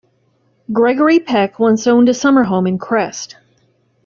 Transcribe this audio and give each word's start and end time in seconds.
Gregory 0.73 1.19
Peck 1.19 1.59
once 1.59 1.85
owned 1.85 2.09
a 2.09 2.13
summer 2.15 2.45
home 2.45 2.65
in 2.65 2.79
Crest. 2.79 3.37